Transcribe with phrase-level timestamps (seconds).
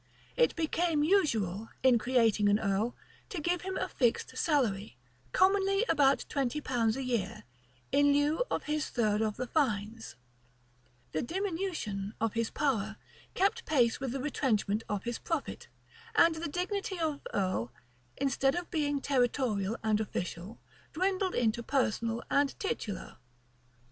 [0.45, 2.95] []It became usual, in creating an earl,
[3.29, 4.97] to give him a fixed salary,
[5.31, 7.43] commonly about twenty pounds a year,
[7.91, 10.15] in lieu of his third of the fines:
[11.11, 12.97] the diminution of his power
[13.35, 15.67] kept pace with the retrenchment of his profit:
[16.15, 17.71] and the dignity of earl,
[18.17, 20.59] instead of being territorial and official,
[20.93, 23.17] dwindled into personal and titular.